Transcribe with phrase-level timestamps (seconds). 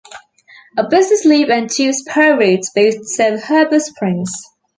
[0.79, 4.31] A business loop and two spur routes both serve Heber Springs.